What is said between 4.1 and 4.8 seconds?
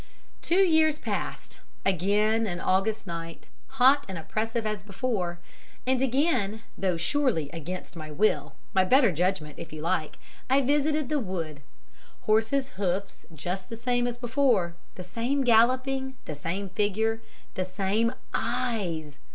oppressive